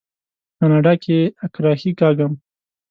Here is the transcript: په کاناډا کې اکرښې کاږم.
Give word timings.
په 0.53 0.53
کاناډا 0.59 0.93
کې 1.03 1.17
اکرښې 1.45 1.91
کاږم. 1.99 2.31